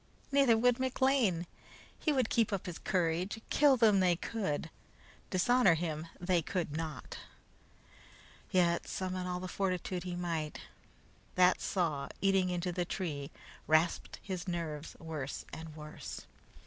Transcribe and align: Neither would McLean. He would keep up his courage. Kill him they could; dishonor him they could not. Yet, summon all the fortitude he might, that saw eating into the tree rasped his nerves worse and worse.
Neither 0.31 0.57
would 0.57 0.79
McLean. 0.79 1.45
He 1.99 2.11
would 2.11 2.31
keep 2.31 2.51
up 2.51 2.65
his 2.65 2.79
courage. 2.79 3.39
Kill 3.51 3.77
him 3.77 3.99
they 3.99 4.15
could; 4.15 4.71
dishonor 5.29 5.75
him 5.75 6.07
they 6.19 6.41
could 6.41 6.75
not. 6.75 7.19
Yet, 8.49 8.87
summon 8.87 9.27
all 9.27 9.39
the 9.39 9.47
fortitude 9.47 10.01
he 10.03 10.15
might, 10.15 10.59
that 11.35 11.61
saw 11.61 12.07
eating 12.19 12.49
into 12.49 12.71
the 12.71 12.83
tree 12.83 13.29
rasped 13.67 14.17
his 14.23 14.47
nerves 14.47 14.95
worse 14.99 15.45
and 15.53 15.75
worse. 15.75 16.21